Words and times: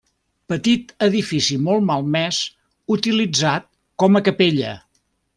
Petit 0.51 0.87
edifici 1.07 1.57
molt 1.67 1.85
malmès, 1.89 2.39
utilitzat 2.95 3.69
com 4.05 4.21
a 4.21 4.23
capella. 4.29 4.73